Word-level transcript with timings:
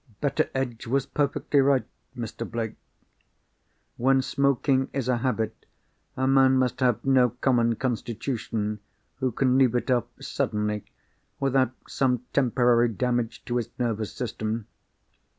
"Betteredge 0.19 0.87
was 0.87 1.05
perfectly 1.05 1.59
right, 1.61 1.85
Mr. 2.17 2.49
Blake. 2.49 2.73
When 3.97 4.23
smoking 4.23 4.89
is 4.93 5.07
a 5.07 5.17
habit 5.17 5.67
a 6.17 6.25
man 6.27 6.57
must 6.57 6.79
have 6.79 7.05
no 7.05 7.29
common 7.29 7.75
constitution 7.75 8.79
who 9.17 9.31
can 9.31 9.59
leave 9.59 9.75
it 9.75 9.91
off 9.91 10.05
suddenly 10.19 10.85
without 11.39 11.73
some 11.87 12.23
temporary 12.33 12.89
damage 12.89 13.45
to 13.45 13.57
his 13.57 13.69
nervous 13.77 14.11
system. 14.11 14.65